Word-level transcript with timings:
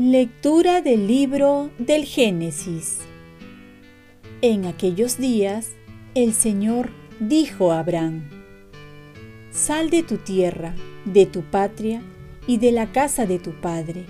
Lectura 0.00 0.80
del 0.80 1.08
libro 1.08 1.70
del 1.76 2.04
Génesis. 2.04 3.00
En 4.42 4.64
aquellos 4.64 5.18
días 5.18 5.72
el 6.14 6.34
Señor 6.34 6.90
dijo 7.18 7.72
a 7.72 7.80
Abraham, 7.80 8.30
Sal 9.50 9.90
de 9.90 10.04
tu 10.04 10.18
tierra, 10.18 10.76
de 11.04 11.26
tu 11.26 11.42
patria 11.42 12.00
y 12.46 12.58
de 12.58 12.70
la 12.70 12.92
casa 12.92 13.26
de 13.26 13.40
tu 13.40 13.60
padre, 13.60 14.06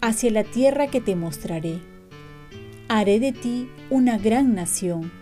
hacia 0.00 0.30
la 0.30 0.44
tierra 0.44 0.86
que 0.86 1.00
te 1.00 1.16
mostraré. 1.16 1.78
Haré 2.88 3.20
de 3.20 3.32
ti 3.32 3.68
una 3.90 4.18
gran 4.18 4.54
nación. 4.54 5.12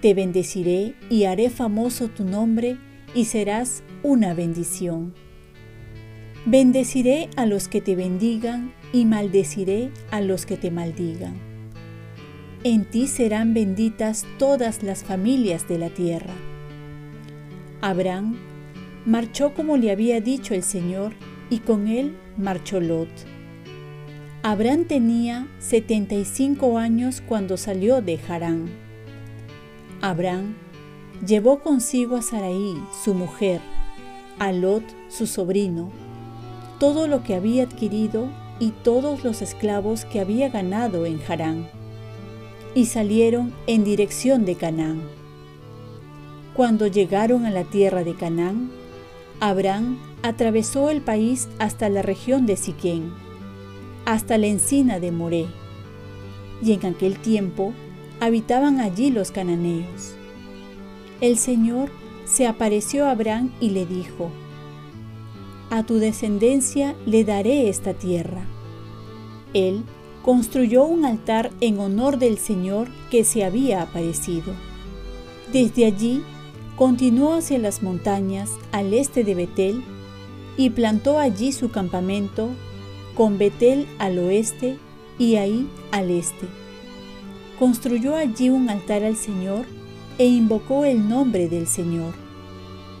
Te 0.00 0.14
bendeciré 0.14 0.94
y 1.08 1.24
haré 1.24 1.50
famoso 1.50 2.08
tu 2.08 2.24
nombre 2.24 2.76
y 3.14 3.24
serás 3.24 3.82
una 4.02 4.34
bendición. 4.34 5.14
Bendeciré 6.44 7.28
a 7.36 7.46
los 7.46 7.68
que 7.68 7.80
te 7.80 7.96
bendigan 7.96 8.72
y 8.92 9.04
maldeciré 9.04 9.90
a 10.10 10.20
los 10.20 10.46
que 10.46 10.56
te 10.56 10.70
maldigan. 10.70 11.34
En 12.62 12.84
ti 12.84 13.08
serán 13.08 13.54
benditas 13.54 14.24
todas 14.38 14.82
las 14.82 15.02
familias 15.02 15.66
de 15.68 15.78
la 15.78 15.88
tierra. 15.88 16.34
Abraham 17.80 18.36
marchó 19.04 19.54
como 19.54 19.76
le 19.76 19.90
había 19.90 20.20
dicho 20.20 20.54
el 20.54 20.62
Señor, 20.62 21.12
y 21.48 21.58
con 21.60 21.86
él 21.86 22.16
marchó 22.36 22.80
Lot. 22.80 23.35
Abraham 24.48 24.84
tenía 24.84 25.48
75 25.58 26.78
años 26.78 27.20
cuando 27.20 27.56
salió 27.56 28.00
de 28.00 28.16
Harán. 28.28 28.66
Abraham 30.00 30.54
llevó 31.26 31.58
consigo 31.58 32.14
a 32.14 32.22
Saraí, 32.22 32.80
su 33.02 33.12
mujer, 33.12 33.60
a 34.38 34.52
Lot, 34.52 34.84
su 35.08 35.26
sobrino, 35.26 35.90
todo 36.78 37.08
lo 37.08 37.24
que 37.24 37.34
había 37.34 37.64
adquirido 37.64 38.30
y 38.60 38.70
todos 38.70 39.24
los 39.24 39.42
esclavos 39.42 40.04
que 40.04 40.20
había 40.20 40.48
ganado 40.48 41.06
en 41.06 41.20
Harán, 41.26 41.68
y 42.72 42.86
salieron 42.86 43.52
en 43.66 43.82
dirección 43.82 44.44
de 44.44 44.54
Canaán. 44.54 45.02
Cuando 46.54 46.86
llegaron 46.86 47.46
a 47.46 47.50
la 47.50 47.64
tierra 47.64 48.04
de 48.04 48.14
Canaán, 48.14 48.70
Abraham 49.40 49.98
atravesó 50.22 50.88
el 50.90 51.00
país 51.00 51.48
hasta 51.58 51.88
la 51.88 52.02
región 52.02 52.46
de 52.46 52.54
Siquén, 52.54 53.25
hasta 54.06 54.38
la 54.38 54.46
encina 54.46 54.98
de 54.98 55.12
Moré, 55.12 55.46
y 56.62 56.72
en 56.72 56.86
aquel 56.86 57.18
tiempo 57.18 57.74
habitaban 58.20 58.80
allí 58.80 59.10
los 59.10 59.30
cananeos. 59.30 60.14
El 61.20 61.36
Señor 61.36 61.90
se 62.24 62.46
apareció 62.46 63.04
a 63.04 63.10
Abraham 63.10 63.50
y 63.60 63.70
le 63.70 63.84
dijo, 63.84 64.30
a 65.68 65.82
tu 65.82 65.96
descendencia 65.96 66.94
le 67.04 67.24
daré 67.24 67.68
esta 67.68 67.92
tierra. 67.92 68.46
Él 69.52 69.82
construyó 70.22 70.84
un 70.84 71.04
altar 71.04 71.50
en 71.60 71.80
honor 71.80 72.18
del 72.18 72.38
Señor 72.38 72.88
que 73.10 73.24
se 73.24 73.44
había 73.44 73.82
aparecido. 73.82 74.52
Desde 75.52 75.84
allí 75.84 76.22
continuó 76.76 77.34
hacia 77.34 77.58
las 77.58 77.82
montañas 77.82 78.50
al 78.70 78.94
este 78.94 79.24
de 79.24 79.34
Betel 79.34 79.82
y 80.56 80.70
plantó 80.70 81.18
allí 81.18 81.52
su 81.52 81.70
campamento 81.70 82.50
con 83.16 83.38
Betel 83.38 83.88
al 83.98 84.18
oeste 84.18 84.76
y 85.18 85.36
ahí 85.36 85.68
al 85.90 86.10
este. 86.10 86.46
Construyó 87.58 88.14
allí 88.14 88.50
un 88.50 88.68
altar 88.68 89.02
al 89.02 89.16
Señor 89.16 89.64
e 90.18 90.26
invocó 90.26 90.84
el 90.84 91.08
nombre 91.08 91.48
del 91.48 91.66
Señor. 91.66 92.14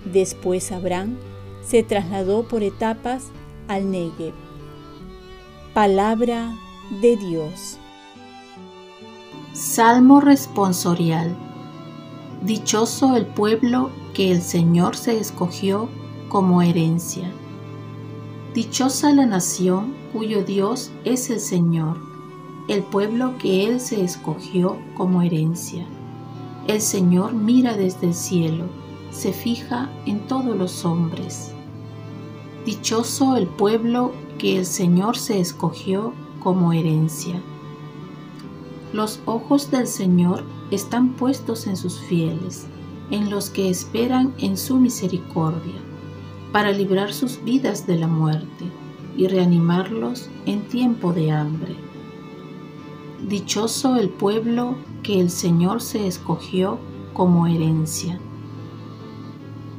Después 0.04 0.72
Abraham 0.72 1.16
se 1.62 1.82
trasladó 1.82 2.48
por 2.48 2.62
etapas 2.62 3.26
al 3.68 3.90
Negev. 3.90 4.32
Palabra 5.74 6.54
de 7.02 7.16
Dios. 7.16 7.78
Salmo 9.52 10.20
responsorial. 10.20 11.36
Dichoso 12.42 13.16
el 13.16 13.26
pueblo 13.26 13.90
que 14.14 14.30
el 14.30 14.40
Señor 14.40 14.96
se 14.96 15.18
escogió 15.18 15.88
como 16.28 16.62
herencia. 16.62 17.30
Dichosa 18.56 19.12
la 19.12 19.26
nación 19.26 19.92
cuyo 20.14 20.42
Dios 20.42 20.90
es 21.04 21.28
el 21.28 21.40
Señor, 21.40 21.98
el 22.68 22.82
pueblo 22.82 23.36
que 23.36 23.66
Él 23.66 23.82
se 23.82 24.02
escogió 24.02 24.78
como 24.96 25.20
herencia. 25.20 25.86
El 26.66 26.80
Señor 26.80 27.34
mira 27.34 27.76
desde 27.76 28.06
el 28.06 28.14
cielo, 28.14 28.64
se 29.10 29.34
fija 29.34 29.90
en 30.06 30.26
todos 30.26 30.56
los 30.56 30.86
hombres. 30.86 31.52
Dichoso 32.64 33.36
el 33.36 33.46
pueblo 33.46 34.12
que 34.38 34.56
el 34.56 34.64
Señor 34.64 35.18
se 35.18 35.38
escogió 35.38 36.14
como 36.40 36.72
herencia. 36.72 37.42
Los 38.94 39.20
ojos 39.26 39.70
del 39.70 39.86
Señor 39.86 40.44
están 40.70 41.10
puestos 41.10 41.66
en 41.66 41.76
sus 41.76 42.00
fieles, 42.00 42.66
en 43.10 43.28
los 43.28 43.50
que 43.50 43.68
esperan 43.68 44.32
en 44.38 44.56
su 44.56 44.78
misericordia, 44.78 45.74
para 46.52 46.70
librar 46.72 47.12
sus 47.12 47.42
vidas 47.44 47.86
de 47.86 47.96
la 47.96 48.06
muerte 48.06 48.64
y 49.16 49.26
reanimarlos 49.26 50.28
en 50.46 50.62
tiempo 50.62 51.12
de 51.12 51.30
hambre. 51.30 51.76
Dichoso 53.28 53.96
el 53.96 54.08
pueblo 54.08 54.76
que 55.02 55.20
el 55.20 55.30
Señor 55.30 55.80
se 55.80 56.06
escogió 56.06 56.78
como 57.12 57.46
herencia. 57.46 58.18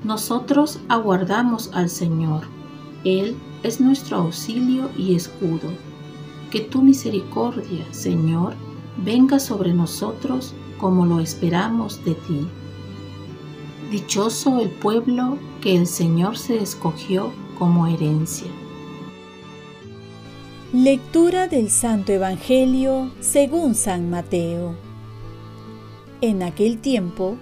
Nosotros 0.03 0.79
aguardamos 0.89 1.71
al 1.73 1.89
Señor 1.89 2.57
él 3.07 3.37
es 3.63 3.79
nuestro 3.79 4.17
auxilio 4.17 4.89
y 4.97 5.15
escudo. 5.15 5.69
Que 6.51 6.61
tu 6.61 6.81
misericordia, 6.81 7.85
Señor, 7.91 8.53
venga 8.97 9.39
sobre 9.39 9.73
nosotros 9.73 10.53
como 10.77 11.05
lo 11.05 11.19
esperamos 11.19 12.03
de 12.03 12.15
ti. 12.15 12.47
Dichoso 13.91 14.59
el 14.59 14.69
pueblo 14.69 15.37
que 15.61 15.73
el 15.73 15.87
Señor 15.87 16.37
se 16.37 16.57
escogió 16.57 17.31
como 17.57 17.87
herencia. 17.87 18.51
Lectura 20.73 21.47
del 21.47 21.69
Santo 21.69 22.11
Evangelio 22.11 23.13
según 23.21 23.75
San 23.75 24.09
Mateo. 24.09 24.75
En 26.19 26.43
aquel 26.43 26.79
tiempo, 26.79 27.37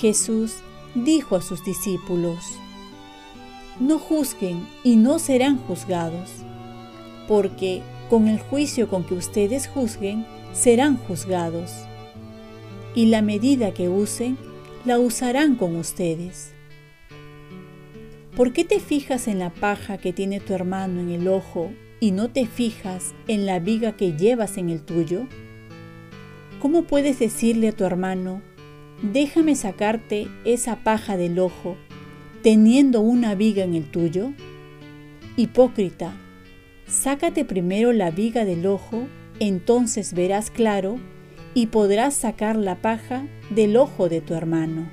Jesús 0.00 0.54
dijo 0.94 1.36
a 1.36 1.42
sus 1.42 1.62
discípulos, 1.62 2.38
no 3.78 3.98
juzguen 3.98 4.66
y 4.82 4.96
no 4.96 5.18
serán 5.18 5.58
juzgados, 5.58 6.30
porque 7.28 7.82
con 8.08 8.28
el 8.28 8.38
juicio 8.38 8.88
con 8.88 9.04
que 9.04 9.14
ustedes 9.14 9.68
juzguen, 9.68 10.24
serán 10.54 10.96
juzgados, 10.96 11.70
y 12.94 13.06
la 13.06 13.20
medida 13.20 13.74
que 13.74 13.90
usen, 13.90 14.38
la 14.84 14.98
usarán 14.98 15.54
con 15.54 15.76
ustedes. 15.76 16.52
¿Por 18.34 18.52
qué 18.52 18.64
te 18.64 18.80
fijas 18.80 19.28
en 19.28 19.38
la 19.38 19.50
paja 19.50 19.96
que 19.96 20.12
tiene 20.12 20.40
tu 20.40 20.54
hermano 20.54 21.00
en 21.00 21.10
el 21.10 21.28
ojo 21.28 21.70
y 22.00 22.10
no 22.10 22.30
te 22.30 22.46
fijas 22.46 23.14
en 23.28 23.46
la 23.46 23.60
viga 23.60 23.92
que 23.92 24.16
llevas 24.16 24.56
en 24.56 24.70
el 24.70 24.82
tuyo? 24.82 25.28
¿Cómo 26.58 26.82
puedes 26.82 27.20
decirle 27.20 27.68
a 27.68 27.72
tu 27.72 27.84
hermano, 27.84 28.42
déjame 29.02 29.54
sacarte 29.54 30.26
esa 30.44 30.82
paja 30.82 31.16
del 31.16 31.38
ojo 31.38 31.76
teniendo 32.42 33.02
una 33.02 33.36
viga 33.36 33.62
en 33.62 33.74
el 33.74 33.88
tuyo? 33.88 34.32
Hipócrita, 35.36 36.12
sácate 36.88 37.44
primero 37.44 37.92
la 37.92 38.10
viga 38.10 38.44
del 38.44 38.66
ojo, 38.66 39.06
entonces 39.38 40.12
verás 40.12 40.50
claro 40.50 40.98
y 41.54 41.66
podrás 41.66 42.14
sacar 42.14 42.56
la 42.56 42.76
paja 42.76 43.26
del 43.50 43.76
ojo 43.76 44.08
de 44.08 44.20
tu 44.20 44.34
hermano. 44.34 44.88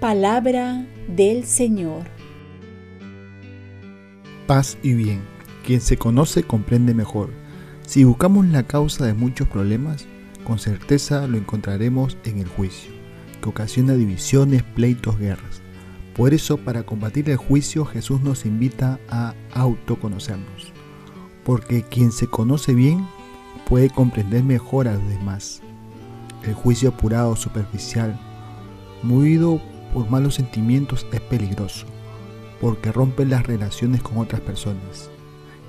Palabra 0.00 0.86
del 1.08 1.44
Señor. 1.44 2.04
Paz 4.46 4.78
y 4.82 4.94
bien. 4.94 5.22
Quien 5.64 5.80
se 5.80 5.96
conoce 5.96 6.44
comprende 6.44 6.94
mejor. 6.94 7.30
Si 7.86 8.04
buscamos 8.04 8.46
la 8.46 8.64
causa 8.64 9.06
de 9.06 9.14
muchos 9.14 9.48
problemas, 9.48 10.06
con 10.44 10.58
certeza 10.58 11.26
lo 11.26 11.36
encontraremos 11.36 12.16
en 12.24 12.38
el 12.38 12.46
juicio 12.46 12.96
ocasiona 13.48 13.94
divisiones, 13.94 14.62
pleitos, 14.62 15.18
guerras. 15.18 15.62
Por 16.14 16.34
eso, 16.34 16.58
para 16.58 16.84
combatir 16.84 17.28
el 17.30 17.36
juicio, 17.36 17.84
Jesús 17.84 18.20
nos 18.22 18.46
invita 18.46 18.98
a 19.08 19.34
autoconocernos, 19.52 20.72
porque 21.44 21.82
quien 21.82 22.12
se 22.12 22.26
conoce 22.26 22.74
bien 22.74 23.06
puede 23.66 23.90
comprender 23.90 24.42
mejor 24.42 24.88
a 24.88 24.94
los 24.94 25.08
demás. 25.08 25.60
El 26.42 26.54
juicio 26.54 26.88
apurado, 26.88 27.36
superficial, 27.36 28.18
movido 29.02 29.60
por 29.92 30.08
malos 30.08 30.36
sentimientos 30.36 31.06
es 31.12 31.20
peligroso, 31.20 31.86
porque 32.60 32.92
rompe 32.92 33.26
las 33.26 33.46
relaciones 33.46 34.02
con 34.02 34.18
otras 34.18 34.40
personas 34.40 35.10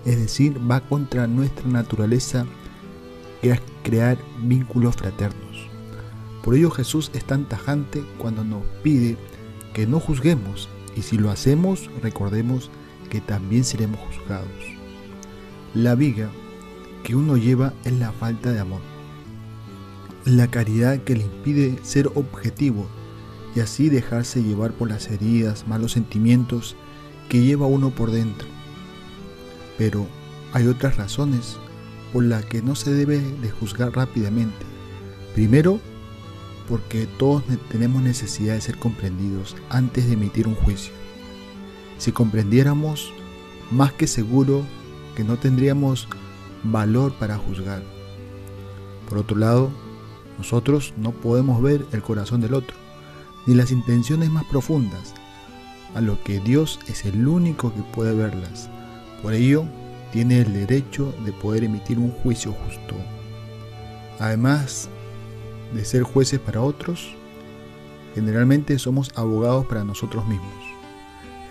es 0.07 0.17
decir, 0.17 0.57
va 0.69 0.79
contra 0.79 1.27
nuestra 1.27 1.67
naturaleza 1.67 2.45
que 3.41 3.51
es 3.51 3.61
crear 3.83 4.17
vínculos 4.41 4.95
fraternos. 4.95 5.67
Por 6.43 6.55
ello 6.55 6.71
Jesús 6.71 7.11
es 7.13 7.25
tan 7.25 7.43
tajante 7.43 8.05
cuando 8.17 8.45
nos 8.45 8.63
pide 8.83 9.17
que 9.73 9.85
no 9.85 9.99
juzguemos 9.99 10.69
y 10.95 11.01
si 11.01 11.17
lo 11.17 11.29
hacemos 11.29 11.89
recordemos 12.01 12.71
que 13.09 13.19
también 13.19 13.65
seremos 13.65 13.99
juzgados. 13.99 14.47
La 15.73 15.93
viga 15.93 16.29
que 17.03 17.15
uno 17.15 17.37
lleva 17.37 17.73
es 17.83 17.93
la 17.93 18.11
falta 18.11 18.51
de 18.51 18.59
amor, 18.59 18.81
la 20.25 20.47
caridad 20.47 20.99
que 20.99 21.15
le 21.15 21.23
impide 21.23 21.79
ser 21.83 22.07
objetivo 22.15 22.87
y 23.55 23.59
así 23.59 23.89
dejarse 23.89 24.43
llevar 24.43 24.71
por 24.73 24.89
las 24.89 25.09
heridas, 25.09 25.67
malos 25.67 25.93
sentimientos 25.93 26.75
que 27.29 27.41
lleva 27.41 27.65
uno 27.65 27.91
por 27.91 28.11
dentro. 28.11 28.47
Pero 29.77 30.07
hay 30.53 30.67
otras 30.67 30.97
razones 30.97 31.57
por 32.13 32.23
las 32.23 32.45
que 32.45 32.61
no 32.61 32.75
se 32.75 32.93
debe 32.93 33.19
de 33.19 33.49
juzgar 33.49 33.95
rápidamente. 33.95 34.65
Primero, 35.33 35.79
porque 36.67 37.07
todos 37.17 37.43
tenemos 37.69 38.01
necesidad 38.01 38.55
de 38.55 38.61
ser 38.61 38.77
comprendidos 38.77 39.55
antes 39.69 40.07
de 40.07 40.13
emitir 40.13 40.47
un 40.47 40.55
juicio. 40.55 40.93
Si 41.97 42.11
comprendiéramos, 42.11 43.11
más 43.71 43.93
que 43.93 44.07
seguro 44.07 44.63
que 45.15 45.23
no 45.23 45.37
tendríamos 45.37 46.07
valor 46.63 47.13
para 47.13 47.37
juzgar. 47.37 47.81
Por 49.09 49.19
otro 49.19 49.37
lado, 49.37 49.71
nosotros 50.37 50.93
no 50.97 51.11
podemos 51.11 51.61
ver 51.61 51.85
el 51.91 52.01
corazón 52.01 52.41
del 52.41 52.53
otro, 52.53 52.75
ni 53.45 53.55
las 53.55 53.71
intenciones 53.71 54.29
más 54.29 54.43
profundas, 54.45 55.13
a 55.95 56.01
lo 56.01 56.21
que 56.23 56.39
Dios 56.39 56.79
es 56.87 57.05
el 57.05 57.27
único 57.27 57.73
que 57.73 57.81
puede 57.81 58.13
verlas. 58.13 58.69
Por 59.21 59.33
ello, 59.33 59.65
tiene 60.11 60.41
el 60.41 60.53
derecho 60.53 61.13
de 61.25 61.31
poder 61.31 61.63
emitir 61.63 61.99
un 61.99 62.11
juicio 62.11 62.51
justo. 62.51 62.95
Además 64.19 64.89
de 65.73 65.85
ser 65.85 66.03
jueces 66.03 66.39
para 66.39 66.61
otros, 66.61 67.13
generalmente 68.15 68.77
somos 68.79 69.11
abogados 69.15 69.65
para 69.65 69.83
nosotros 69.83 70.25
mismos. 70.27 70.53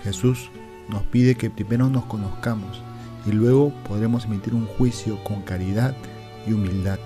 Jesús 0.03 0.51
nos 0.89 1.03
pide 1.03 1.35
que 1.35 1.51
primero 1.51 1.89
nos 1.89 2.05
conozcamos 2.05 2.83
y 3.27 3.33
luego 3.33 3.73
podremos 3.89 4.25
emitir 4.25 4.55
un 4.55 4.67
juicio 4.67 5.23
con 5.25 5.43
caridad 5.43 5.97
y 6.47 6.53
humildad, 6.53 6.99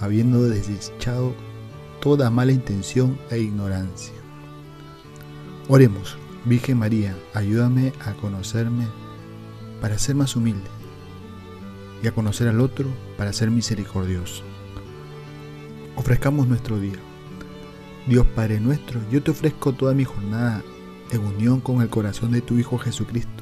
habiendo 0.00 0.42
desechado 0.42 1.34
toda 2.00 2.30
mala 2.30 2.52
intención 2.52 3.18
e 3.30 3.38
ignorancia. 3.38 4.14
Oremos, 5.68 6.16
Virgen 6.44 6.78
María, 6.78 7.16
ayúdame 7.34 7.92
a 8.04 8.12
conocerme 8.14 8.86
para 9.80 9.98
ser 9.98 10.14
más 10.14 10.36
humilde 10.36 10.68
y 12.02 12.08
a 12.08 12.12
conocer 12.12 12.48
al 12.48 12.60
otro 12.60 12.88
para 13.16 13.32
ser 13.32 13.50
misericordioso. 13.50 14.42
Ofrezcamos 15.96 16.48
nuestro 16.48 16.80
día. 16.80 16.98
Dios 18.08 18.26
Padre 18.34 18.58
nuestro, 18.58 19.00
yo 19.10 19.22
te 19.22 19.30
ofrezco 19.30 19.72
toda 19.72 19.94
mi 19.94 20.04
jornada 20.04 20.62
en 21.12 21.24
unión 21.24 21.60
con 21.60 21.80
el 21.82 21.88
corazón 21.88 22.32
de 22.32 22.40
tu 22.40 22.58
Hijo 22.58 22.78
Jesucristo, 22.78 23.41